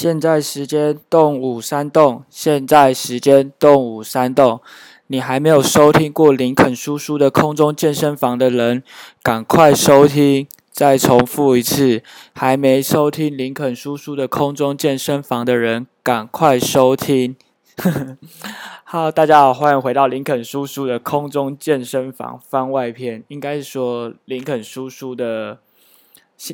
[0.00, 4.58] 现在时间动五三洞，现在时间动五三洞。
[5.08, 8.82] 你还没有收听过林肯叔叔的空中健身房的人，
[9.22, 10.48] 赶快收听。
[10.72, 12.02] 再重复一次，
[12.32, 17.36] 还没收听林肯叔叔的空中健身房的人，赶快收听。
[18.84, 25.58] Hello，大家好，欢迎回到林肯叔叔的空中健身房番外篇，应该是说林肯叔叔的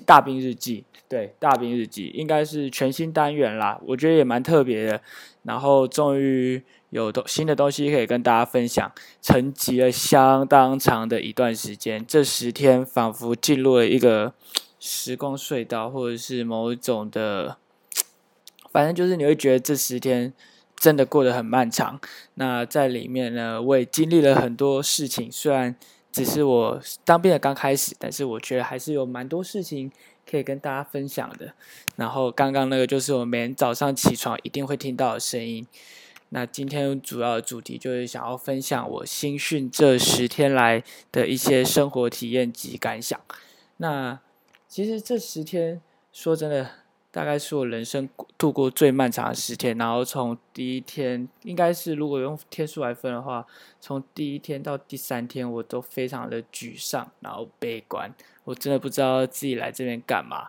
[0.05, 0.83] 大兵日记。
[1.09, 5.01] 对，大兵日记应该是全新单元啦，我觉得也蛮特别的。
[5.45, 6.60] 然后终于
[6.91, 8.91] 有东新的东西可以跟大家分享，
[9.23, 14.34] 沉寂了相当长的一段时间，这十天仿佛进入了一个
[14.80, 17.57] 时光隧道，或者是某一种的，
[18.73, 20.32] 反正就是你会觉得这十天
[20.74, 22.01] 真的过得很漫长。
[22.34, 25.77] 那在里面呢，我也经历了很多事情，虽然
[26.10, 29.93] 只是我当兵的刚开始，但是我觉得还是有蛮多事情。
[30.29, 31.52] 可以跟大家分享的，
[31.96, 35.66] 然后刚刚那个就是我每天早上起床一定会听到的声音。
[36.30, 40.82] 那今天主要的主题就是想要分享我新训这十天来
[41.13, 43.19] 的一些生活体验及感想。
[43.77, 44.19] 那
[44.66, 45.80] 其实这十天
[46.13, 46.69] 说真的，
[47.17, 49.79] 大概是我人生度过最漫长的十天。
[49.79, 53.47] 然后从第一天，应该是如果用天数来分的话，
[53.81, 58.15] 从第一天到第三天，我都非常的沮丧，然后悲观。
[58.45, 60.49] 我真的不知道自己来这边干嘛。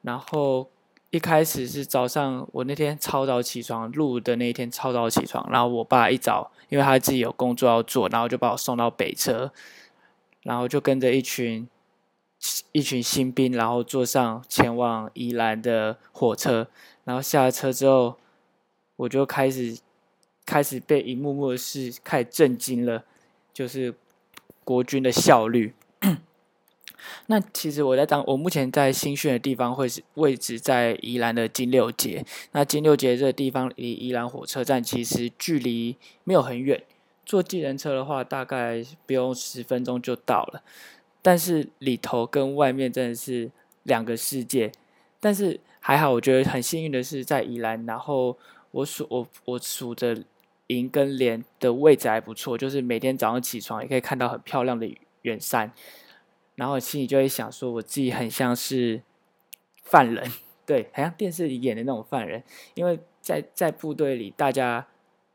[0.00, 0.70] 然后
[1.10, 9.52] 一开始是早上，我那天超早起床录的那一天超早起床，然后我爸一早，因为他自己有工作要做，然后就把我送到北车，
[10.44, 11.68] 然后就跟着一群
[12.72, 16.68] 一群新兵，然后坐上前往宜兰的火车，
[17.04, 18.16] 然后下了车之后，
[18.96, 19.76] 我就开始
[20.46, 23.04] 开始被一幕幕的事开始震惊了，
[23.52, 23.94] 就是
[24.64, 25.74] 国军的效率。
[27.26, 32.24] 那其实我在当我目前在新训的地方会是位置在宜兰的金六街。
[32.52, 36.82] 那金六街这个地方离宜兰火车站其实距离没有很远，
[37.24, 40.62] 坐计程车的话大概不用十分钟就到了。
[41.28, 43.50] 但是里头跟外面真的是
[43.82, 44.72] 两个世界。
[45.20, 48.34] 但是还好，我觉得很幸运的是在宜兰，然后
[48.70, 50.24] 我数我我数着
[50.68, 54.90] 营跟连的位置还不错，就是每天早上起床也可以看到很漂亮的
[55.20, 55.70] 远山。
[56.54, 59.02] 然后心里就会想说，我自己很像是
[59.82, 60.32] 犯人，
[60.64, 62.42] 对，好像电视里演的那种犯人。
[62.72, 64.86] 因为在在部队里，大家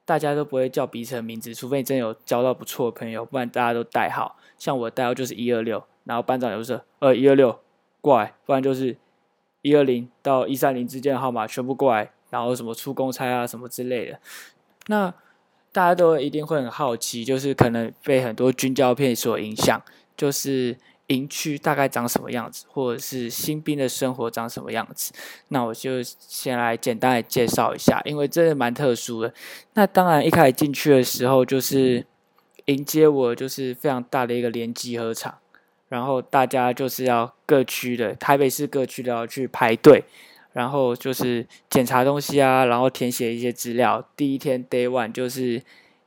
[0.06, 4.36] 大家都不会叫彼此的名字，除非你真有交到不错的朋友，不然大家都代号。
[4.58, 7.60] 像我代号就是一二六，然后班长就是呃一二六
[8.02, 8.98] 过来，不然就是
[9.62, 14.20] 一二零到一三零之间的号码全部过来，然后什么出公差啊什么之类的。
[14.88, 15.14] 那
[15.72, 19.82] 大家都一定会很好奇，就是可能被很多军教片所影响，
[20.16, 20.78] 就是。
[21.08, 25.12] 营区大概长什么样子，或者是新兵的生活长什么样子？
[25.50, 29.34] 那我就先来简单的介绍一下，因为真的蛮特殊的。
[29.74, 32.06] 那当然一开始进去的时候，就是
[32.66, 35.38] 迎接我就是非常大的一个连集合场，
[35.90, 40.06] 然后大家就是要各区的台北市各区都要去排队，
[40.54, 44.10] 然后就是检查东西啊，然后填写一些资料。
[44.16, 45.62] 第一天 Day One 就是。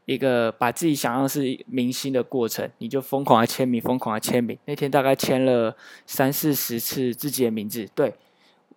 [0.07, 4.57] 一个把自己想象是明星的过程，你就疯狂的签名，疯狂的签名。
[4.65, 7.89] 那天大概签了三四十次自己的名字。
[7.93, 8.15] 对，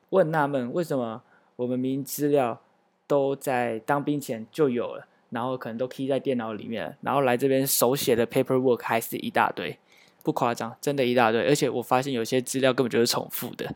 [0.10, 1.22] 问纳闷为什么
[1.56, 2.60] 我们名资料
[3.06, 9.78] 都在当兵前就有了，然后可能都 key 在电脑里面，然后来这边手写的 paperwork 还是一大堆，
[10.24, 11.44] 不夸张，真的一大堆。
[11.44, 13.72] 而且我发现有些资料根本就是重复的。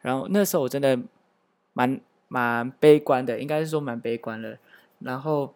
[0.00, 0.98] 然后那时候我真的
[1.74, 4.58] 蛮蛮悲观的，应该是说蛮悲观的。
[5.00, 5.52] 然后。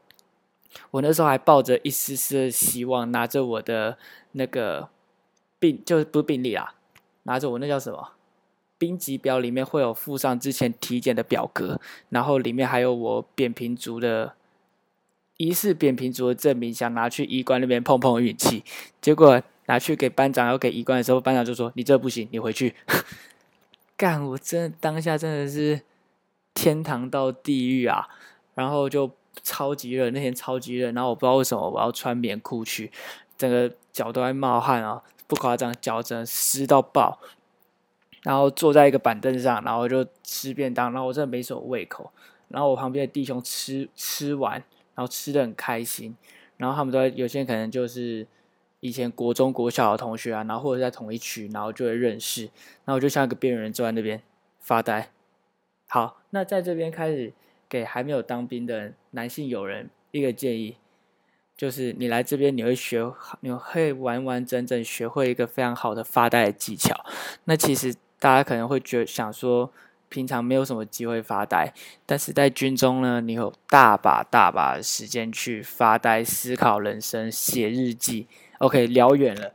[0.91, 3.99] 我那时候还抱着一丝丝的希望，拿着我的
[4.33, 4.89] 那个
[5.59, 6.75] 病，就是不是病历啊，
[7.25, 8.13] 拿着我那叫什么
[8.77, 11.81] 兵籍表，里面会有附上之前体检的表格，
[12.11, 14.35] 然后里面还有我扁平足的
[15.37, 18.63] 疑似扁平足的证明，想拿去医官那边碰碰运气。
[19.01, 22.75] 结果拿去给班长要给医官的时候，班长就说：“你这不行，你回去。
[23.97, 24.25] ”干！
[24.25, 25.81] 我真当下真的是
[26.55, 28.09] 天堂到地狱啊！
[28.55, 29.11] 然后就。
[29.43, 32.91] 超级热，那天超级热，然后我不知道为什么我要穿棉裤去，
[33.37, 37.19] 整个脚都在冒汗啊，不夸张，脚真的湿到爆。
[38.25, 42.11] 然后坐在一个板凳上，然后就吃便当，然后我真的没什么胃口。
[42.49, 44.55] 然后我旁边的弟兄吃吃完，
[44.95, 46.17] 然后吃的很开心。
[46.57, 48.27] 然后他们都有些可能就是
[48.81, 52.43] 以前国中国小的同学啊，然后或者在同一区，然后就会认识。
[52.85, 54.21] 然后我就像一个边缘人坐在那边
[54.59, 55.11] 发呆。
[55.87, 57.33] 好，那在这边开始。
[57.69, 60.77] 给还没有当兵的男性友人一个建议，
[61.57, 67.05] 就是你来这边，你会学，你会完完整整学会一个非常好的发呆的技巧。
[67.45, 69.71] 那其实大家可能会觉想说，
[70.09, 71.75] 平常没有什么机会发呆，
[72.07, 78.27] 但是在军中呢，你有大把大把的时间去发呆、思考人生、写日记。
[78.59, 79.53] OK，聊远了。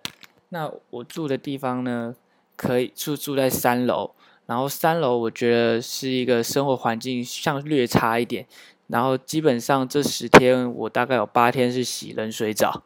[0.50, 2.16] 那我住的地方呢，
[2.56, 4.14] 可以住住在三楼，
[4.46, 8.46] 然后三楼我觉得是一个生活环境像略差一点。
[8.88, 12.84] 然后基本上这十天，我大概有八天是洗冷水澡，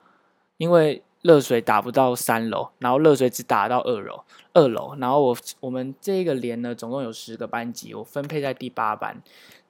[0.57, 1.03] 因为。
[1.23, 4.23] 热水打不到三楼，然后热水只打到二楼。
[4.53, 9.21] 二楼，然后我我们这个连呢，总共有十个班级，我分配在第八班。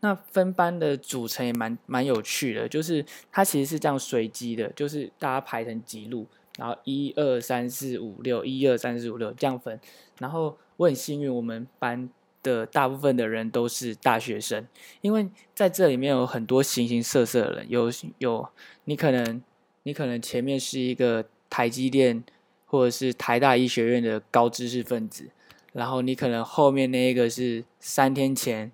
[0.01, 6.28] 那分班的组成也蛮蛮有趣的，就是它其实是这样随机的，就是大家排成几路，
[6.60, 9.80] 然后一二三四五六，一二三四五六这样分。
[10.19, 12.09] 然后我很幸运，我们班
[12.41, 14.65] 的大部分的人都是大学生，
[15.01, 18.47] 因为在这里面有很多形形色色的人，有有
[18.85, 19.41] 你可能
[19.83, 21.25] 你可能前面是一个。
[21.50, 22.25] 台积电
[22.65, 25.29] 或者是台大医学院的高知识分子，
[25.71, 28.69] 然后你可能后面那一个是三天前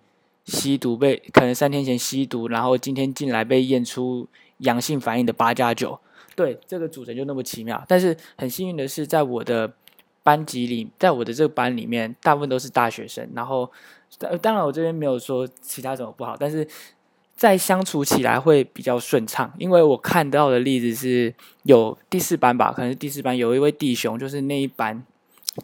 [0.46, 4.28] 吸毒被，可能三天前吸毒，然后今天进来被验出
[4.58, 6.00] 阳性反应的八加九，
[6.36, 7.86] 对，这个组成就那么奇妙。
[7.88, 9.72] 但是很幸运的是，在我的
[10.24, 13.30] 班级里，在我的这个班里面，大部分都是大学生。
[13.36, 13.70] 然后，
[14.42, 16.68] 当然我这边没有说其他什么不好，但是。
[17.36, 21.34] 在相处起来会比较顺畅，因为我看到的例子是
[21.64, 25.04] 有第四班吧，可能是第四班有一位弟兄，就是那一班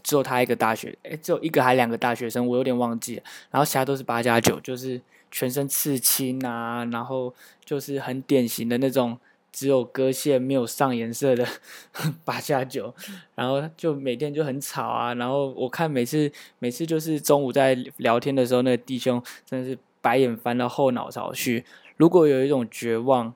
[0.04, 3.24] 只有他一个大学，诶，只有一个还两个大学生，我有点忘记了。
[3.52, 7.34] 然后其他都是八加九，就是全身刺青啊，然后
[7.64, 9.18] 就是很典型的那种
[9.60, 11.46] 只有割线没有上颜色的
[12.24, 12.96] 八加九，
[13.36, 15.14] 然后就每天就很吵啊。
[15.16, 19.78] 然后我看每次每次就是中午在聊天的时候，那个弟兄真的是。
[20.02, 21.66] 白眼翻到后脑勺去。
[21.98, 23.34] 如果有一种绝望，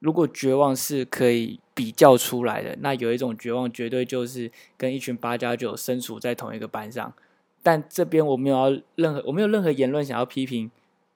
[0.00, 7.14] 如果绝望是可以比较出来的，那有一种绝望绝对就是跟一群八加九身处在同一个班上。
[7.62, 10.68] 但这边我没有要任何，我没有任何言论想要批评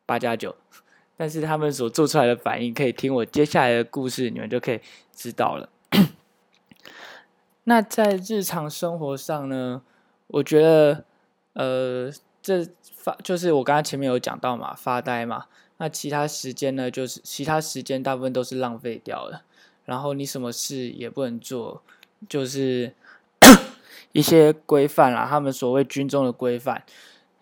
[0.06, 0.54] 八加九，
[1.20, 4.80] 但是他们所做出来的反应，可以听我接下来的故事，你们就可以
[5.14, 5.68] 知道了。
[7.64, 9.82] 那在日常生活上呢，
[10.28, 11.04] 我觉得，
[11.52, 12.10] 呃。
[12.42, 15.44] 这发就是我刚刚前面有讲到嘛，发呆嘛。
[15.76, 19.42] 那其他时间呢，就是其他时间大部分都是浪费掉了。
[19.84, 21.82] 然后你什么事也不能做，
[22.30, 22.94] 就是
[24.12, 26.82] 一些规范啦，他们所谓军中的规范。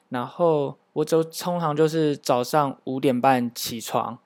[0.08, 4.18] 然后我就通常就是早上五点半起床，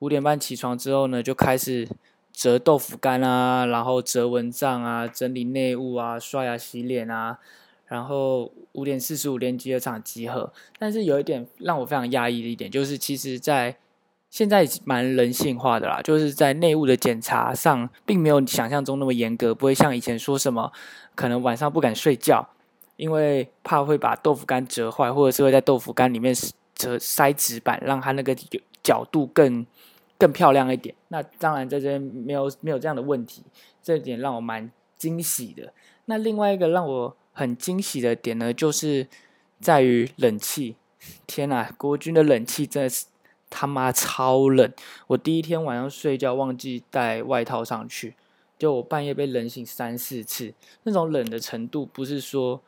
[0.00, 1.88] 五点半起床之后呢，就开始
[2.32, 7.38] 折豆腐干啊，然后折蚊帐啊，整理内务啊，刷牙洗脸啊。
[7.86, 13.74] 然后五点四十五连集合场集合，但是有一点让我非常压抑的一点，就是其实，在
[14.28, 20.70] 现在蛮人性化的啦，就是在内务的检查上，并没有想象中那么严格，不会像以前说什么
[21.14, 22.50] 可能晚上不敢睡觉，
[22.98, 26.34] 因为怕会把豆腐干折坏，或者是会在豆腐干里面
[26.74, 28.36] 折塞纸板，让它那个
[28.82, 29.64] 角度更
[30.18, 30.94] 更漂亮一点。
[31.08, 33.42] 那当然在这边没有没有这样的问题，
[33.82, 35.72] 这一点让我蛮惊喜的。
[36.06, 39.06] 那另外一个让我很惊喜的点呢，就是
[39.60, 40.76] 在于冷气。
[41.28, 43.06] 天呐，国军的冷气真的是
[43.48, 44.70] 他妈超冷！
[45.06, 48.14] 我第一天晚上睡觉忘记带外套上去，
[48.58, 50.52] 就我半夜被冷醒三四次。
[50.82, 52.60] 那种冷的程度，不是说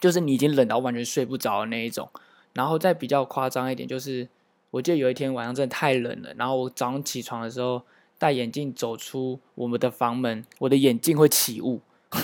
[0.00, 2.08] 就是你已经冷到完全睡不着的那一种。
[2.52, 4.28] 然后再比较夸张一点，就是
[4.70, 7.82] 我记得有一天晚上真的太冷了，然后我早上起床的时候
[8.18, 11.80] 戴眼镜走出我们的房门，我的眼镜会起雾。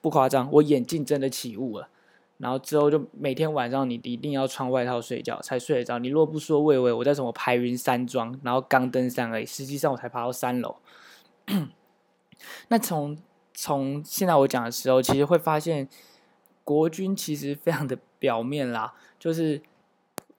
[0.00, 1.88] 不夸张，我眼镜真的起雾了。
[2.38, 5.98] 然后之后就每天晚上你一定要穿外套睡觉才睡得着。
[5.98, 9.46] 你若不说，魏巍我在什么排云山庄，然后刚登山而已。
[9.46, 10.76] 实际上我才爬到三楼。
[12.68, 13.18] 那从
[13.54, 15.88] 从现在我讲的时候，其实会发现
[16.64, 18.92] 国军其实非常的表面啦。
[19.18, 19.60] 就是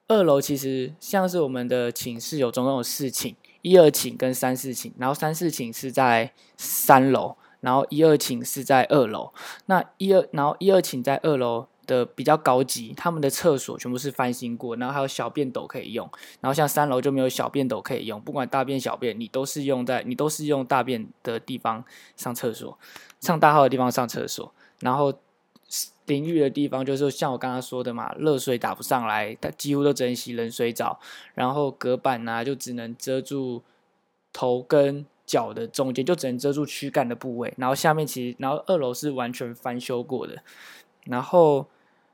[0.08, 7.36] 二楼其实像是我们的寝室有总共有四寝，一二寝跟三四寝，然后三四寝是在三楼。
[7.60, 9.32] 然后一二寝是在二楼，
[9.64, 16.06] 那一二然后一二寝在二楼的比较高级，他们的厕所全部是翻新过，然后还有小便斗可以用。
[16.42, 21.82] 然后像三楼就没有小便斗可以用，不管大便小便，你都是用在你都是用大便的地方
[22.18, 22.78] 上厕所，
[23.22, 24.52] 上大号的地方上厕所。
[24.80, 25.10] 然后
[26.06, 31.00] 淋浴的地方就是像我刚刚说的嘛，热水打不上来，它几乎都只能洗冷水澡。
[31.34, 33.62] 然后隔板呢就只能遮住
[34.32, 35.06] 头跟。
[35.26, 40.42] 脚的中间就只能遮住躯干的部位，然后下面其实，然后二楼是完全翻修过的。
[41.04, 41.66] 然后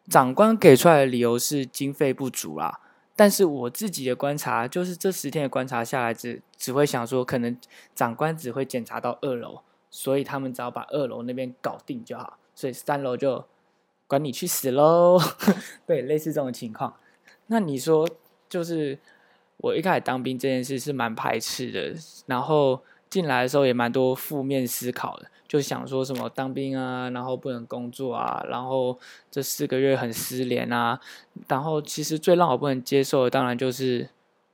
[0.08, 2.78] 长官给出来的理由是经费不足啦，
[3.16, 7.58] 但是我自己的观察就是这十天的观察下来，只只会想说，可能
[7.96, 13.42] 长官只会检查到二楼，所以他们只要把二楼那边搞定就好，所以三楼就
[14.06, 15.18] 管你去死喽！
[15.86, 16.94] 对，类似这种情况。
[17.46, 18.06] 那你说，
[18.50, 18.98] 就是
[19.56, 21.94] 我一开始当兵这件事是蛮排斥的，
[22.26, 28.98] 然后进来的时候也蛮多负面思考的，就想说什么当兵啊，然后不能工作啊，然后
[29.30, 31.00] 这四个月很失联啊，
[31.48, 34.06] 然后其实最让我不能接受的，当然就是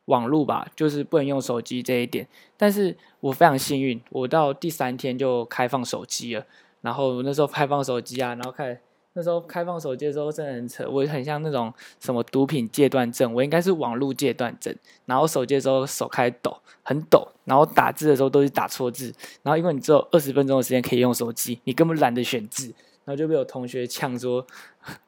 [0.05, 2.29] 网络吧，就是不能用手机这一点。
[2.57, 6.47] 但是我非常幸运，我到第三天就开放手机了。
[6.87, 8.81] 然后那时候开放手机啊，然后开
[9.15, 14.73] 那时候开放手机的时候真的很扯，我很像那种什么毒品戒断症，我应该是网络戒断症。
[15.05, 19.13] 然后手机的时候手开抖，很抖，然后打字的时候都是打错字。
[19.43, 22.67] 然后因为你只有二十分钟的时间可以用手机，你根本懒得选字，
[23.05, 24.47] 然后就被我同学呛说：“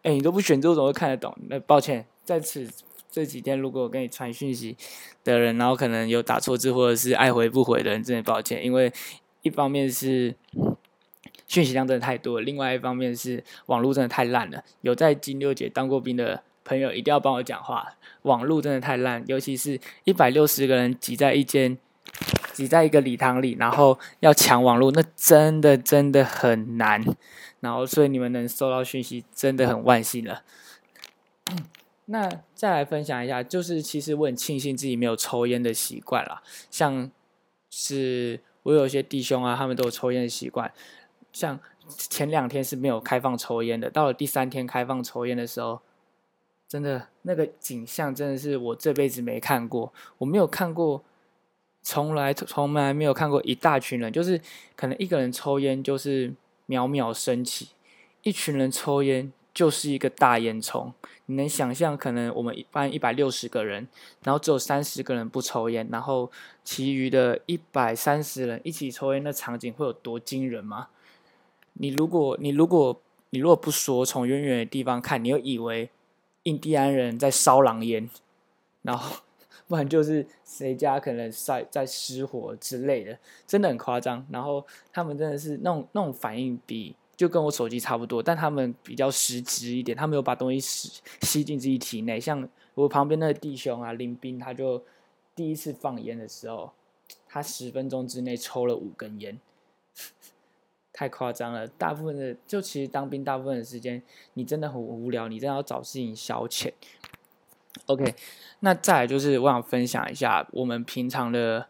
[0.03, 2.69] 哎，你都不选字，我怎么会看得懂？”那抱歉，在此
[3.09, 4.77] 这几天如果我跟你传讯息
[5.23, 8.93] 的人，然后可能有打错字或者是爱回不回的人，真的抱歉，因为
[9.43, 10.35] 一方面是。
[11.49, 14.63] 讯息量真的太多，另外一方面是网络真的太烂了。
[14.83, 17.97] 有在金六姐当过兵的朋友，一定要帮我讲话。
[18.23, 21.77] 网络真的太烂，尤其是一百六十个人挤在一间，
[22.53, 27.03] 挤在一个礼堂里，然后要抢网络，那真的真的很难。
[27.61, 30.43] 然后，所以你们能收到讯息，真的很万幸了。
[32.05, 36.43] 那再来分享一下，就是其实我很庆幸自己没有抽烟的习惯啦。
[36.71, 37.11] 像
[37.71, 40.71] 是我有一些弟兄啊，他们都有抽烟的习惯。
[41.33, 45.81] 像前两天是没有开放抽烟的，到了第三天开放抽烟的时候，
[46.69, 51.03] 真的那个景象真的是我这辈子没看过，我没有看过，
[51.83, 54.41] 从来从来没有看过一大群人，就是
[54.77, 56.29] 可能一个人抽烟就是
[56.67, 57.69] 渺渺升起，
[58.23, 60.93] 一群人抽烟就是一个大烟囱。
[61.27, 63.87] 你能想象可能我们一般一百六十个人，
[64.25, 66.31] 然后只有三十个人不抽烟，然后
[66.65, 70.89] 其余的一百三十人一起抽烟，那场景会有多惊人吗？
[71.79, 75.91] 你如果你如果你如果不说，从远远的地方看，你又以为
[76.45, 78.09] 印第安人在烧狼烟，
[78.83, 79.17] 然后
[79.67, 84.27] 不然就是谁家可能在在失火之类的，真的很夸张。
[84.31, 92.19] 然后他们真的是那种那种反应，比就跟我手机差不多，但他们比较实质一点，他们有把东西吸吸进自己体内。
[92.19, 94.83] 像我旁边那个弟兄啊，林斌，他就
[95.35, 96.73] 第一次放烟的时候，
[97.29, 99.39] 他十分钟之内抽了五根烟。
[100.99, 104.03] 太夸张了，大部分的就其实当兵大部分的时间，
[104.35, 106.73] 你真的很无聊，你真的要找事情消遣。
[107.87, 108.17] OK，
[108.59, 111.69] 那再来就是我想分享一下我们平常的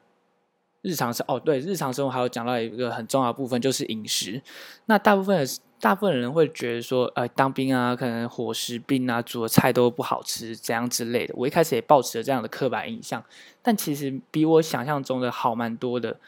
[0.80, 4.40] 日常生哦，对，日常生活还有讲到一个很重要的部分就是饮食。
[4.86, 11.34] 那大部分的大部分人会觉得说，呃，当兵啊，可能伙食兵啊，煮的菜都不好吃，怎样之类的。
[11.36, 13.22] 我一开始也抱持了这样的刻板印象，
[13.60, 16.18] 但其实比我想象中的好蛮多的。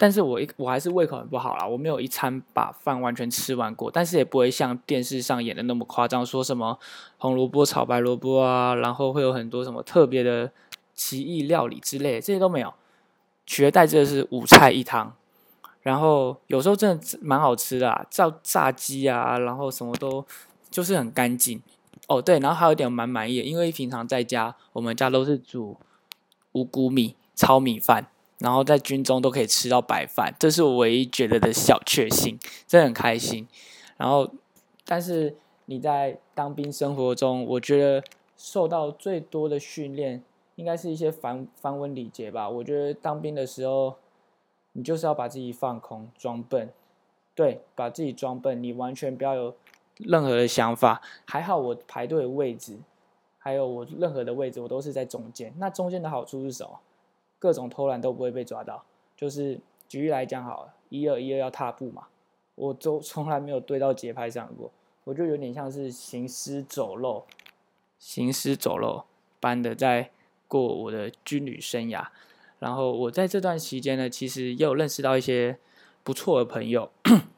[0.00, 6.78] 但是我一我还是胃口很不好啦，我没有一餐把饭完全吃完过，但是也不会像电视上演的那么夸张，说什么
[7.18, 10.52] 红萝卜炒白萝卜啊，然后会有很多什么特别的
[10.94, 12.72] 奇异料理之类的，这些都没有，
[13.44, 15.12] 取而代之的是五菜一汤，
[15.82, 20.24] 然后有时候真的蛮好吃的，炸炸鸡啊，然后什么都
[20.70, 21.60] 就是很干净
[22.06, 25.76] 哦，对，然后还有一点蛮满意，因为平常在家我们家都是煮
[26.52, 28.06] 五谷米糙米饭。
[28.38, 33.48] 然后在军中都可以吃到白饭，这是我唯一觉得的小确幸，真的很开心。
[33.96, 34.30] 然后，
[34.84, 38.04] 但是你在当兵生活中，我觉得
[38.36, 40.22] 受到最多的训练，
[40.54, 42.48] 应该是一些繁繁文礼节吧。
[42.48, 43.96] 我觉得当兵的时候，
[44.72, 46.70] 你就是要把自己放空，装笨，
[47.34, 49.56] 对，把自己装笨，你完全不要有
[49.96, 51.02] 任何的想法。
[51.24, 52.78] 还好我排队的位置，
[53.38, 55.52] 还有我任何的位置，我都是在中间。
[55.58, 56.78] 那中间的好处是什么？
[57.38, 58.84] 各种偷懒都不会被抓到，
[59.16, 62.08] 就是举例来讲好了，一二一二要踏步嘛，
[62.56, 64.72] 我都 从来没有对到节拍上过，
[65.04, 67.24] 我就有点像是行尸走肉，
[67.98, 69.04] 行尸走肉
[69.38, 70.10] 般的在
[70.48, 72.06] 过我的军旅生涯。
[72.58, 75.56] 然后我在这段期间呢，其实也有认识到一些
[76.02, 76.90] 不错的朋友，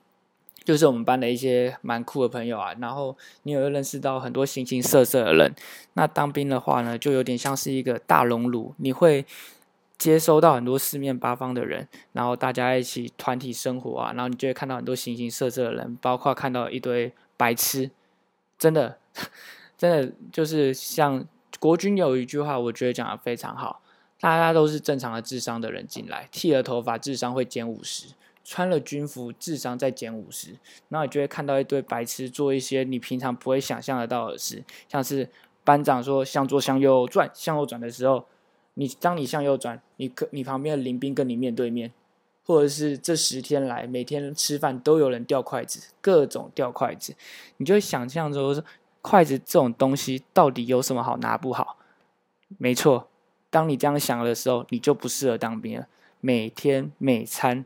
[0.64, 2.75] 就是我们班的一些蛮酷的朋友啊。
[2.80, 5.54] 然后你也会认识到很多形形色色的人。
[5.92, 9.26] 那当兵的话呢，就有点像是一个大熔炉，你会。
[10.00, 17.90] 接收到很多四面八方的人，然后大家一起团体生活啊，然后你就会看到很多形形色色的人，包括看到一堆白痴，
[18.59, 18.97] 真的，
[19.76, 21.23] 真的就是像
[21.59, 23.83] 国军有一句话，我觉得讲的非常好，
[24.19, 30.57] 大家都是正常的智商的人进来，剃了头发智商会减五十，穿了军服智商再减五十，
[30.88, 35.28] 然后你就会看到一堆白痴做一些你平常不会想象得到的事，像是
[35.62, 38.25] 班长说向左向右转向右转的时候。
[38.74, 41.92] 你当你向右转，你可你旁边的林兵跟你面对面，
[42.46, 47.14] 或者是这十天来每天吃饭都有人掉筷子，各种掉筷子，
[47.58, 48.64] 你就会想象着说，
[49.02, 51.76] 筷子这种东西到底有什么好拿不好？
[52.58, 53.08] 没错，
[53.48, 55.86] 当你这样想的时候，你就不适合当兵了。
[56.20, 57.64] 每天每餐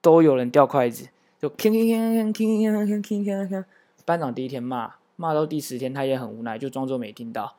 [0.00, 1.08] 都有人掉筷子，
[1.40, 3.64] 就铿铿铿铿铿铿铿铿铿铿。
[4.04, 7.56] 班长第一天骂，骂到第十天他也很无奈，就装作没听到。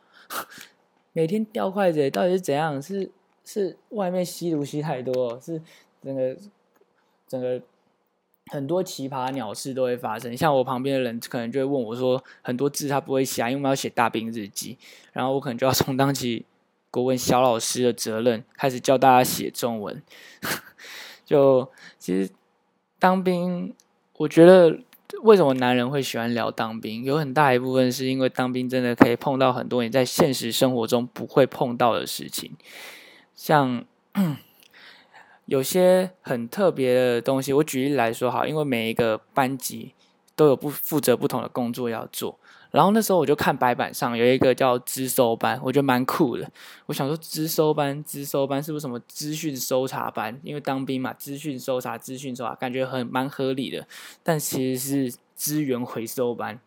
[1.17, 2.79] 每天掉筷子到底是怎样？
[2.79, 3.09] 是
[3.43, 5.59] 是外面吸毒吸太多，是？
[6.00, 6.38] 整个
[7.27, 7.59] 整个
[8.51, 14.77] 很多奇葩鸟事都会发生，像我旁边的人可能就会问我说，很多字他不会写，因为我们要写大兵日记，
[15.12, 16.45] 然后我可能就要充当起
[16.91, 20.00] 国文小老师的责任，开始教大家写中文。
[21.25, 22.29] 就其实
[23.00, 23.74] 当兵，
[24.17, 24.79] 我觉得
[25.23, 32.51] 为什么男人会喜欢聊当兵，有很大一部分是因为当兵真的可以碰到很多你在现实生活中不会碰到的事情，
[33.35, 33.85] 像。
[35.45, 39.93] 有些很特别的东西，我举例来说好，因为每一个班级
[40.35, 42.37] 都有不负责不同的工作要做。
[42.77, 46.48] 然后那时候我就看白板上有一个叫资收班，我觉得蛮酷的。
[46.86, 50.39] 我想说资收班，资收班是不是什么资讯搜查班？
[50.43, 53.88] 因为当兵嘛，资讯搜查、资讯搜查，感觉很蛮合理的。
[54.22, 56.60] 但其实是资源回收班。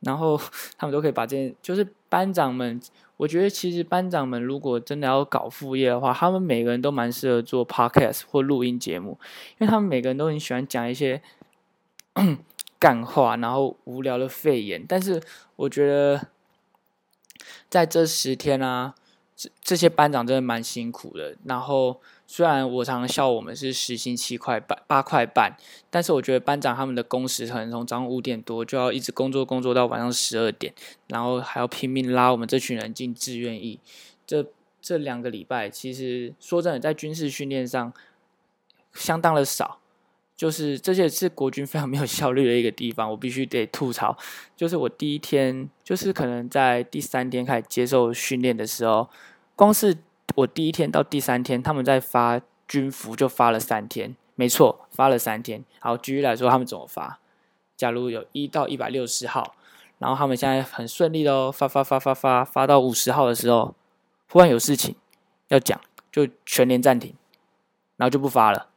[0.00, 0.38] 然后
[0.76, 2.78] 他们都可以把这件，就是班长们，
[3.16, 9.18] 我觉得其实班长们如果真的要搞副业的话，他们每个人都蛮适合做 podcast 或录音节目，
[9.52, 11.22] 因为他们每个人都很喜欢讲一些
[12.78, 14.84] 干话，然后无聊的肺炎。
[14.86, 15.22] 但是
[15.56, 16.28] 我觉得
[17.68, 18.94] 在这十天啊，
[19.36, 21.36] 这这些班长真的蛮辛苦的。
[21.44, 22.00] 然后。
[22.30, 25.56] 虽然我常常笑我们是时薪七块半八块半，
[25.88, 30.74] 但是我觉得班长他们的工时可能从早上五点多就要一直工作工作到晚上十二点，
[31.06, 33.80] 然后还要拼命拉我们这群人进志愿役。
[34.26, 34.44] 这
[34.82, 37.94] 这两个礼拜，其实说真的，在军事训练上
[38.92, 39.80] 相当的少，
[40.38, 44.16] 就是这些是国军非常没有效率的一个地方，我必须得吐槽。
[44.56, 49.10] 就是我第一天，就是可能在第三天开始接受训练的时候，
[49.54, 49.98] 光是。
[50.34, 55.64] 我第一天到第三天，他们在发军服就发了三天，没错，发了三天。
[55.80, 57.18] 好，举例来说，他们怎么发？
[57.76, 59.56] 假如有一到一百六十号，
[59.98, 63.74] 然后他们现在很顺利的哦，发发发发发发到五十号的时候，
[64.30, 64.94] 忽然有事情
[65.48, 65.80] 要讲，
[66.12, 67.14] 就全连暂停，
[67.96, 68.68] 然后就不发了。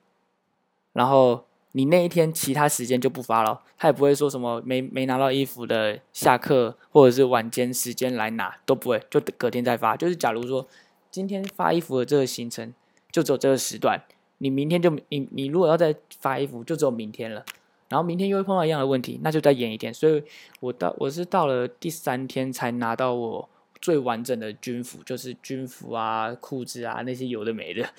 [0.93, 9.95] 然后你那一天其他时间就不发了，他也不会说什么没没拿到衣服的下课或者是晚间时间来拿都不会，就隔天再发。
[9.95, 10.67] 就是假如说。
[11.13, 12.73] 今天发衣服的这个行程
[13.11, 14.01] 就只有这个时段，
[14.37, 17.43] 你明天就你你如果要再发衣服，就只有明天了。
[17.89, 19.93] 然后明天又会碰到一样的问题，那就再延一天。
[19.93, 20.23] 所以
[20.61, 23.49] 我到我是到了第三天才拿到我
[23.81, 27.89] 最完整的军服，就是军服啊、裤子啊那些有的没的。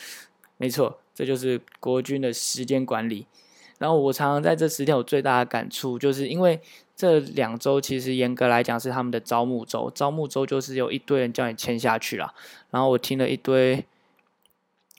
[0.57, 3.27] 没错，这就是国军的时间管理。
[3.83, 6.61] 然后我常常在这十天，我最大的感触就是因为。
[6.95, 12.33] 这两周其实严格来讲是他们的招募周，招募周就是有一堆人叫你签下去了。
[12.71, 13.85] 然后我听了一堆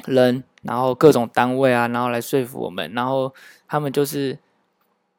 [0.05, 3.33] 人，然后各种单位啊，然后来说服我们，然后
[3.69, 4.37] 他们就是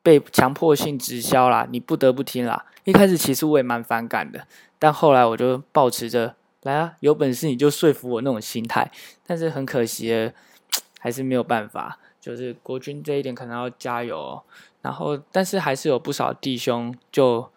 [0.03, 2.67] 被强迫性直销啦，你不得不听啦。
[2.83, 4.47] 一开始其实我也蛮反感的，
[4.79, 8.91] 但后来我就保持着来啊，有本事你就说服我那种心态。
[9.27, 10.35] 但是很可惜的，
[11.01, 14.43] 还是没有办法，就是国军这一点可能要加油。
[14.81, 17.51] 然后，但是还是有不少弟兄就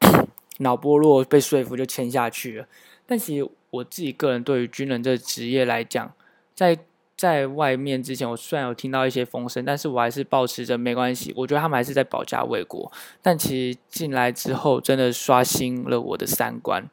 [0.60, 2.66] 脑波弱，被说服就签下去了。
[3.06, 6.12] 但其实我自己个人对于军人这个职业来讲，
[6.54, 6.78] 在
[7.16, 11.34] 在外面之前，我虽然有听到一些风声，但是我还是保持着没关系。
[11.36, 12.90] 我觉得他们还是在保家卫国。
[13.20, 16.88] 但其实进来之后，真的刷新了我的三观。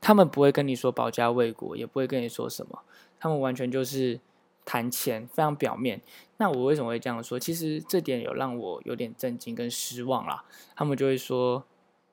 [0.00, 2.80] 他们不会跟你说保家卫国，也不会跟你说什么，
[3.18, 4.20] 他们完全就是。
[4.68, 5.98] 谈钱非常表面，
[6.36, 7.40] 那我为什么会这样说？
[7.40, 10.44] 其实这点有让我有点震惊跟失望啦。
[10.76, 11.64] 他们就会说：“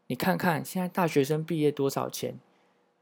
[0.07, 2.39] 你看看现在大学生毕业多少钱？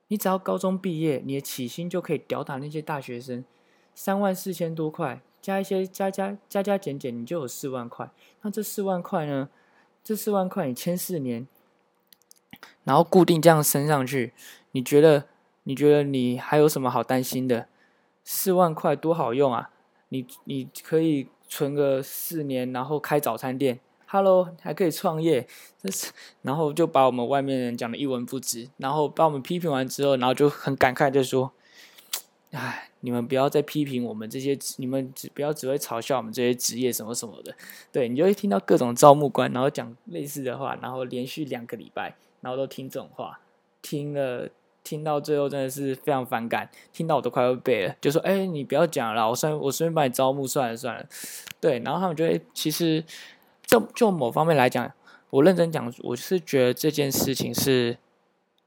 [0.08, 3.46] 你只要高中毕业，你的起薪就可以吊打那些大学生，
[3.94, 8.10] 三万四千多块，加一些加加加加减减，你就有四万块。
[8.42, 9.50] 那这四万块呢？
[10.04, 11.48] 这四万块你签四年，
[12.84, 14.34] 然后固定这样升上去，
[14.72, 15.26] 你觉得
[15.66, 17.68] 你觉得你还有什么好担心的？”
[18.24, 19.70] 四万块多好用啊！
[20.10, 25.48] 你你可以存个四年，然后开早餐店，Hello，还可以创业，
[25.82, 26.12] 这是，
[26.44, 31.52] 然后就把我们外面人讲的一文不值，然后把我们批评完之后，然后就很感慨就说
[32.52, 37.56] ：“哎，你们不要再批评我们这些，你们只不要只会嘲笑我们这些职业什么什么的。”
[37.92, 43.40] 对你就会听到各种招募官，然后讲类似的话，然后连续两个礼拜，然后都听这种话，
[43.82, 44.50] 听了
[44.84, 51.06] 听到最后真的是非常反感，听到我都快要背了，就说：“哎，你不要讲了，我顺我顺便帮你招募算了算了。”
[51.62, 53.04] 对，然后他们觉得其实
[53.66, 54.92] 就就某方面来讲，
[55.30, 57.98] 我认真讲，我是觉得这件事情是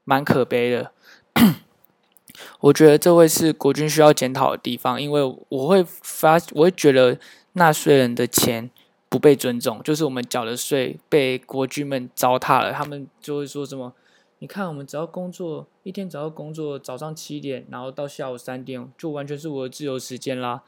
[0.05, 0.93] 蛮可悲的。
[2.61, 7.19] 我觉得这会是国军需要检讨的地方，因为我会发，我会觉得
[7.53, 8.71] 纳税人的钱
[9.09, 12.73] 不被尊重，就是我们缴的税被国军们糟蹋了。
[12.73, 13.93] 他们就会说什么
[14.39, 20.63] ：“你看，我们只要工作一天，只要工作早上七点，然后到下午三点，就完全是我的自由时间啦，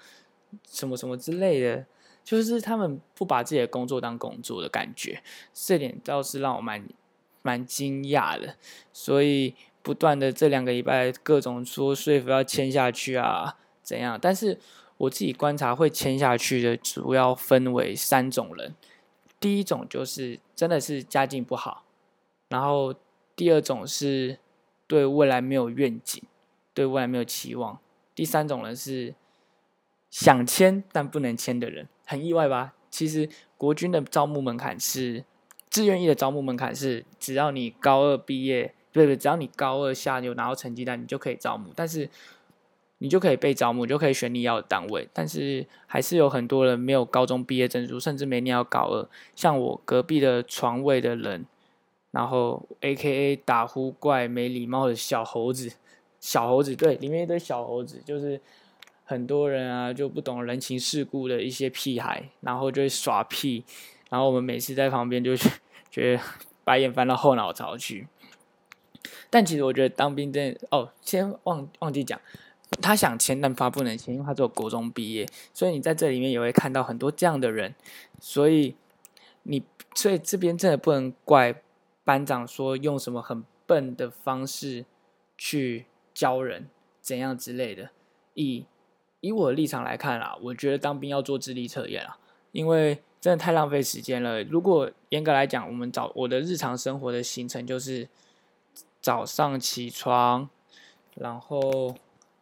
[0.68, 1.86] 什么什么之类的。”
[2.24, 5.22] 就是他们不把自己的工作当工作的感觉，
[5.54, 6.86] 这点倒是让我蛮
[7.42, 8.56] 蛮惊讶的。
[8.92, 9.54] 所以。
[9.80, 14.18] 不断的这两个礼拜，各种说说服要签下去啊，怎样？
[14.20, 14.58] 但是
[14.98, 18.74] 我自己观察，会签下去的主要分为三种人。
[19.40, 21.84] 第一种就是真的是家境不好，
[22.48, 22.92] 然后
[23.38, 24.40] 第二种是
[24.88, 26.20] 对未来没有愿景，
[26.74, 27.78] 对未来没有期望。
[28.16, 29.14] 第三种人是
[30.10, 32.74] 想签但不能签的人，很意外吧？
[32.90, 35.24] 其实国军的招募门槛是
[35.70, 38.74] 志愿役的招募门槛是，只要你高二毕业。
[38.90, 42.08] 对不对，只要你高二下有拿到成绩单，你就可以招募，但是
[42.96, 45.06] 你就可以被招募，就可以选你要的单位。
[45.12, 49.08] 但是还是有很多人没有高中毕业证书，甚至没念到高二。
[49.36, 51.46] 像我隔壁的床位的人，
[52.18, 55.72] 然后 A K A 打呼怪、没礼貌的小猴子，
[56.18, 58.40] 小猴子对，里面一堆小猴子，就是
[59.04, 63.64] 很多人啊就不懂人情世故的一些屁孩，然后就会耍屁，
[64.10, 65.36] 然后我们每次在旁边就
[65.92, 66.22] 觉得
[66.64, 68.08] 白眼翻到后脑勺去。
[69.30, 72.20] 但其实我觉得当兵真的哦，先忘忘记讲，
[72.82, 77.76] 他想签但发不能签，因为他只有国中毕业，所以你在这里面也会看到很多这样的人，
[78.18, 78.74] 所以
[79.44, 79.62] 你
[79.94, 81.62] 所以这边真的不能怪
[82.08, 84.86] 班长说用什么很笨的方式
[85.36, 86.70] 去教人
[87.02, 87.90] 怎样之类的。
[88.32, 88.64] 以
[89.20, 92.16] 以我的立场来看啦，我觉得当兵要做智力测验啊，
[92.52, 94.42] 因为真的太浪费时间了。
[94.44, 98.08] 如果严格来讲，我们早我的日常生活的行程就是。
[99.00, 100.50] 早上起床，
[101.14, 101.94] 然后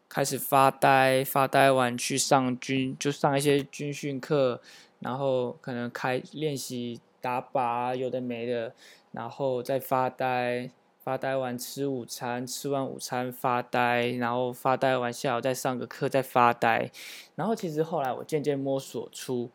[0.09, 4.63] 开始发呆，发呆完去上军，就上一些军训课，
[5.01, 8.75] 然后可能开练习打靶，有的没的，
[9.17, 10.69] 然后再发呆，
[11.03, 16.91] 发呆完吃午餐，吃完午餐发呆，然后发呆完下午再上个课再发呆，
[17.35, 19.51] 然后其实后来我渐渐摸索出，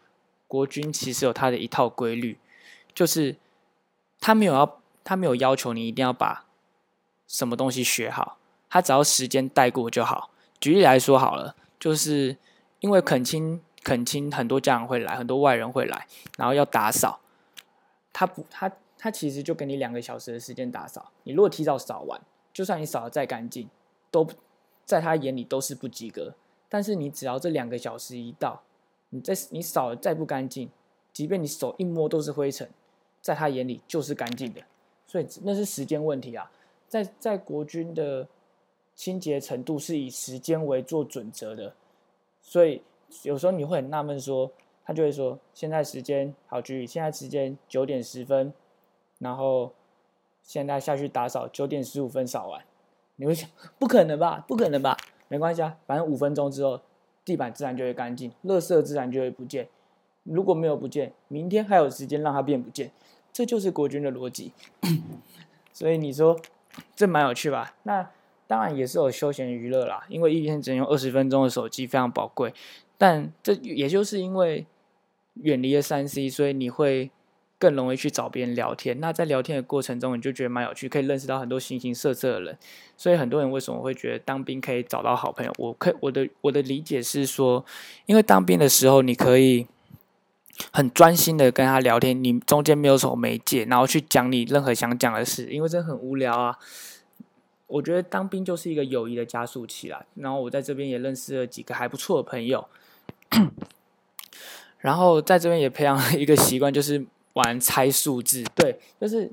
[0.48, 2.40] 国军其实有他的一套规律，
[2.96, 3.36] 就是
[4.20, 6.48] 他没有要，他没有要求你一定要把。
[7.28, 10.32] 什么东西学好，他只要时间带过就好。
[10.60, 12.36] 举例来说好了，就是
[12.80, 17.22] 因为恳亲恳亲，很多家长会来，很多外人会来，然后要打扫，
[18.12, 18.72] 他不他
[19.04, 21.12] 他其实就给你两个小时的时间打扫。
[21.24, 22.22] 你如果提早扫完，
[22.54, 23.68] 就算你扫的再干净，
[24.12, 24.28] 都
[24.86, 26.36] 在他眼里都是不及格。
[26.70, 28.62] 但是你只要这两个小时一到，
[29.10, 30.70] 你再你扫的再不干净，
[31.12, 32.70] 即便你手一摸都是灰尘，
[33.24, 34.62] 在他眼里就是干净的。
[35.08, 36.52] 所以那是时间问题啊。
[36.88, 38.28] 在在国军的
[38.94, 41.74] 清洁程度是以时间为做准则的，
[42.40, 42.84] 所以
[43.24, 44.52] 有时候你会很纳闷，说
[44.86, 48.54] 他就会说现在时间好，局现在时间九点十分，
[49.22, 49.72] 然后
[50.44, 52.62] 现在下去打扫，九点十五分扫完，
[53.16, 54.44] 你会想不可能吧？
[54.46, 54.98] 不可能吧？
[55.30, 56.82] 没关系啊，反正五分钟之后
[57.24, 59.70] 地板自然就会干净，垃圾自然就会不见。
[60.24, 62.92] 如果没有不见，明天还有时间让它变不见，
[63.32, 64.52] 这就是国军的逻辑。
[65.72, 66.38] 所以你说。
[66.96, 67.76] 这蛮有趣吧？
[67.84, 68.10] 那
[68.48, 72.54] 当然也是有休闲娱乐啦，因为一天只能用二十分钟的手机非常宝贵。
[72.98, 74.66] 但这也就是因为
[75.34, 77.12] 远离了三 C，所以你会
[77.62, 79.00] 更容易去找别人聊天。
[79.00, 82.58] 那在聊天的过程中，你就觉得蛮有趣，可以认识到很多形形色色的人。
[82.98, 85.54] 所以很多人为什么会觉得当兵可以找到好朋友？
[85.60, 87.64] 我可我的我的理解是说，
[88.08, 89.68] 因为当兵的时候你可以。
[90.72, 96.56] 很专心的跟他聊天，你中间没有什么媒介，然后去讲你任何想讲的事，因为这很无聊啊。
[97.66, 100.06] 我觉得当兵就是一个友谊的加速器啦。
[100.16, 102.68] 然后我在这边也认识了几个还不错的朋友，
[104.80, 108.44] 然后在这边也培养了一个习惯，就是玩猜数字。
[108.56, 109.32] 对，就是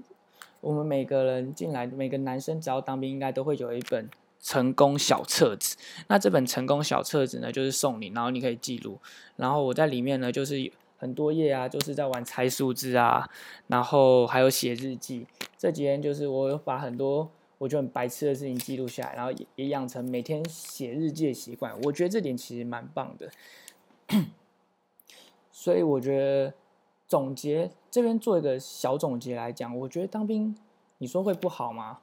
[0.61, 4.09] 我们每个人进来，每个男生只要当兵，应该都会有一本
[4.41, 5.77] 成功小册子。
[6.09, 8.99] 那这本成功小册子呢，就是送你，然后你可以记录。
[9.37, 10.73] 然后我在里面呢，就是。
[11.01, 13.31] 很多页啊，就是在玩猜数字啊，
[13.69, 15.25] 然后还有写日记。
[15.57, 21.73] 这几天就是我有把很多我觉得很白痴的事情记录下来，然后也也养成每天写日记的习惯。
[21.85, 23.31] 我觉得这点其实蛮棒的。
[25.53, 26.53] 所以我觉得
[27.09, 30.57] 总结这边做一个小总结来讲，我觉得当兵
[30.99, 32.01] 你说会不好吗？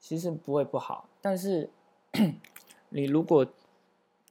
[0.00, 1.70] 其实不会不好，但是
[2.90, 3.46] 你如果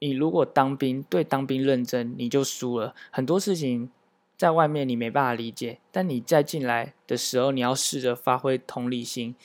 [0.00, 2.94] 你如果当兵对当兵认真，你就输了。
[3.10, 3.90] 很多事情
[4.36, 9.36] 在外面你没办法理解，但你在进来的时候，你要试着发挥同理心。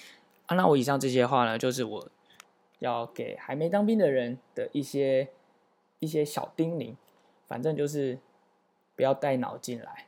[0.47, 2.07] 啊，那我以上这些话呢，就是我
[2.79, 5.29] 要给还没当兵的人的一些
[5.99, 6.95] 一些小叮咛。
[7.45, 8.17] 反正就是
[8.95, 10.07] 不要带脑进来，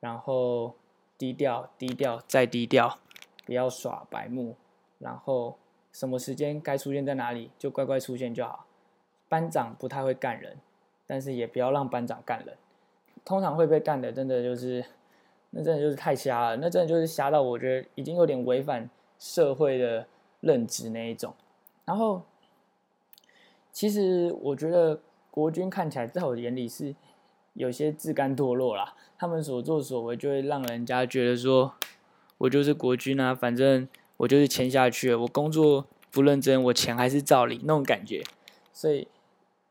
[0.00, 0.74] 然后
[1.16, 2.98] 低调低调再低调，
[3.46, 4.56] 不要耍白目，
[4.98, 5.56] 然后
[5.92, 8.66] 什么时间该出现在哪里就乖乖出现就好。
[9.28, 10.58] 班长不太会干人，
[11.06, 12.56] 但是也不要让班长干人。
[13.24, 14.84] 通常会被干的，真的就是
[15.50, 20.06] 那真的就是太瞎了，那真的就是瞎到我觉得已经有点违反社会的
[20.40, 21.34] 认知那一种。
[21.84, 22.22] 然后，
[23.72, 26.94] 其实我觉得国军看起来在我眼里是
[27.60, 31.74] 有些自甘堕落啦，他们所作所为就会让人家觉得说，
[32.38, 38.22] 我就是国军啊，反正我就是签下去，我工作不认真，我钱还是照领那种感觉，
[38.72, 39.08] 所以。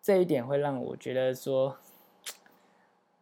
[0.02, 1.78] 这一点会让我觉得说，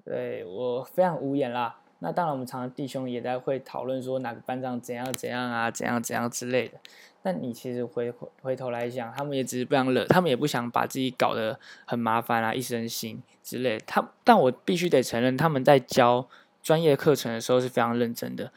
[0.05, 1.81] 对我非常无言啦。
[1.99, 6.77] 那当然，我们常常弟兄也在会讨论说哪个班长怎样怎样啊，怎样怎样之类的。
[7.21, 13.77] 但你其实回回头来想，他们也只是不想惹，他们也不想把自己搞得很麻烦啊，一身腥之类。
[13.85, 16.27] 他，但我必须得承认，他们在教
[16.61, 18.51] 专业课程的时候是非常认真的。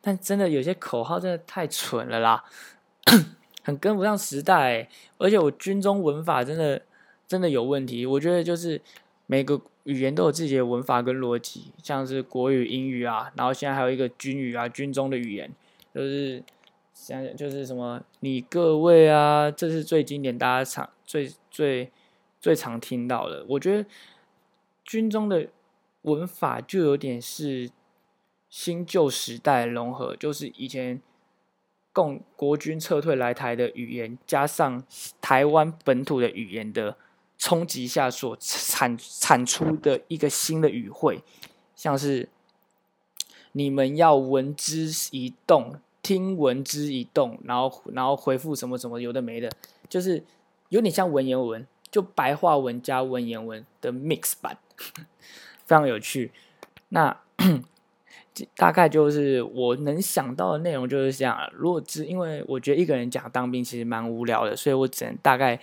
[0.00, 2.44] 但真的有些口号真的太蠢了啦，
[3.62, 4.88] 很跟不上时代。
[5.18, 6.82] 而且我军中文法真的。
[7.28, 8.80] 真的有问题，我觉得就是
[9.26, 15.48] 每个语言都有自己的文法跟逻辑，像是国语、英语啊，然后现在还有一个军语啊，军中的语言，
[15.94, 16.42] 就是
[16.92, 21.92] 像就是什么你各位啊，这是最经典，大家常最最
[22.40, 23.46] 最常听到的。
[23.48, 23.88] 我觉得
[24.84, 25.46] 军中的
[26.02, 27.70] 文法就有点是
[28.50, 31.00] 新旧时代融合，就是以前
[31.92, 34.82] 共国军撤退来台的语言，加上
[35.20, 36.96] 台湾本土的语言的。
[37.38, 41.22] 冲击下所产产出的一个新的语汇，
[41.74, 42.28] 像是
[43.52, 49.50] 你们要闻之一动，听闻之一动，然后然后回复什么什么有的没的，
[49.88, 50.24] 就是
[50.70, 54.56] 有点像文言文，就白话文加文言文的 mix 版，
[55.66, 56.32] 非常有趣。
[56.88, 57.20] 那
[58.56, 61.38] 大概就是我能想到的内容就是这样。
[61.52, 65.60] 如果只因为我觉得一个人讲当兵其实蛮无聊的，所以我只能大概。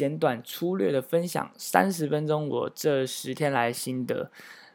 [0.00, 4.30] 简短粗略的分享三十分钟，我这十天来心得。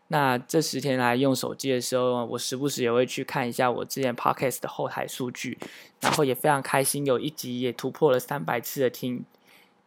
[0.10, 5.58] 那这十天来用手机的时候，我时不时也会去看一下我之前 podcast 的后台数据，
[6.00, 9.26] 然后也非常开心，有一集也突破了三百次的听，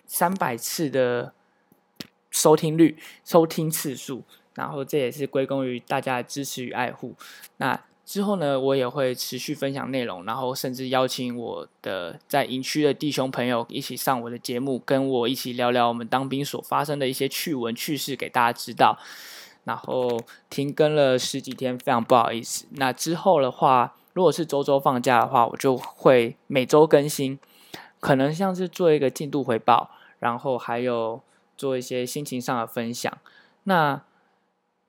[0.08, 1.32] 三百次的
[2.32, 4.24] 收听率、收听次数，
[4.54, 7.14] 然后这也是归功于大家的支持与爱护。
[7.58, 18.98] 那之后呢，我也会持续分享内容，然后甚至邀请我的在营区的弟兄朋友一起上我的节目，跟我一起聊聊我们当兵所发生的一些趣闻趣事给大家知道。
[19.64, 20.18] 然后
[20.48, 22.64] 停更了十几天，非常不好意思。
[22.70, 27.38] 那之后的话，如果是周周放假的话，我就会每周更新，
[28.00, 29.90] 可能像是做一个进度回报，
[30.20, 31.20] 然后还有
[31.58, 33.12] 做一些心情上的分享。
[33.64, 34.00] 那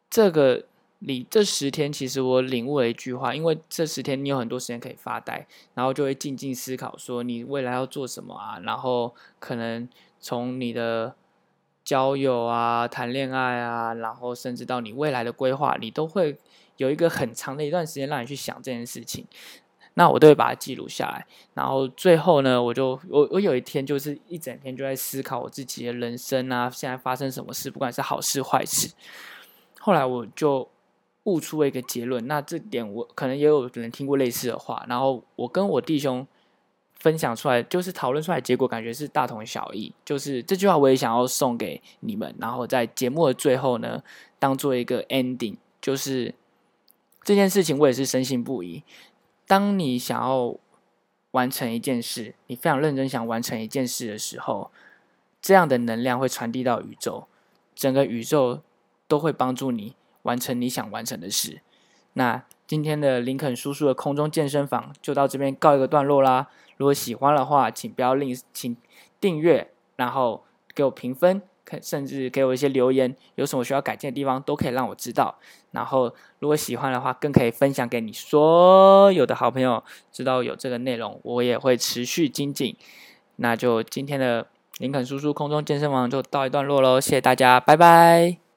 [0.10, 0.64] 这个。
[1.02, 8.60] 你这十天，其实我领悟了一句话，因为这十天你有很多时间可以发呆，然后就会静静思考，说你未来要做什么啊？
[8.64, 9.88] 然后可能
[10.20, 11.16] 从你的
[11.86, 16.38] 交友啊、谈恋爱啊，然后甚至到你未来的规划，你都会
[16.76, 19.26] 有一个很长的一段时间让你去想这件事情。
[19.94, 28.92] 那我都会把它记录下来，然后最后呢，我就我我有一天就是一整天就在思考我自己的人生啊，现在发生什么事，不管是好事坏事。
[29.80, 30.68] 后来我就。
[31.30, 36.26] 悟出了一个结论，那这点我可能也有人听过类似的话，然后我跟我弟兄
[36.96, 39.94] 分享出来，就是讨论出来结果，感觉是大同小异。
[40.04, 44.04] 就是这句话我也想要送给你们，然后在节目的最后呢，
[44.38, 46.34] 当做一个 ending，就是
[47.24, 48.84] 这件事情我也是深信不疑。
[49.48, 50.56] 当你想要
[51.32, 54.72] 完成一件事，你非常认真想完成一件事的时候，
[55.42, 57.28] 这样的能量会传递到宇宙，
[57.74, 58.62] 整个宇宙
[59.08, 59.96] 都会帮助你。
[60.30, 61.62] 完成你想完成的事。
[62.14, 66.48] 那今天的林肯叔叔的空中健身房就到这边告一个段落啦。
[66.78, 68.78] 如果喜欢的话，请不要吝，请
[69.20, 70.44] 订阅，然后
[70.76, 71.42] 给我评分，
[71.82, 75.40] 甚至给我一些留言，有什么需要改进的地方都可以让我知道。
[75.72, 82.76] 然后如果喜欢的话，更可以分享给你所有的好朋友，知道有这个内容，我也会持续精进。
[83.38, 88.49] 那就今天的林肯叔叔空中健身房就到一段落喽，谢谢大家，拜拜。